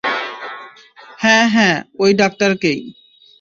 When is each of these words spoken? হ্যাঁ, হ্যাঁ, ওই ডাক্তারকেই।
হ্যাঁ, 1.19 1.45
হ্যাঁ, 1.49 1.83
ওই 1.99 2.13
ডাক্তারকেই। 2.13 2.79